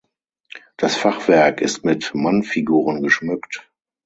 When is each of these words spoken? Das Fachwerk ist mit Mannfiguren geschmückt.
Das 0.77 0.95
Fachwerk 0.97 1.61
ist 1.61 1.85
mit 1.85 2.15
Mannfiguren 2.15 3.03
geschmückt. 3.03 3.71